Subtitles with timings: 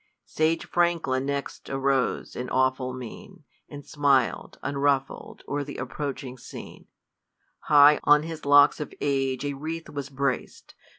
[0.25, 6.87] Sage Franklin next arose, in awful mien, And smil'd, unruffled, o'er th' approaching scene;
[7.65, 10.73] High, on his locks of age, a wreath was brac'd.